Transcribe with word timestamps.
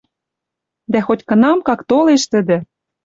Дӓ 0.91 0.99
хоть-кынам, 1.07 1.59
как 1.67 1.79
толеш 1.89 2.23
тӹдӹ 2.31 2.57